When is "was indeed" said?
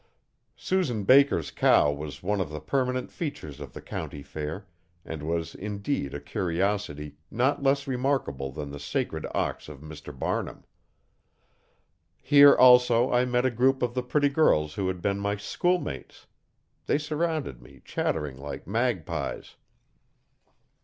5.21-6.15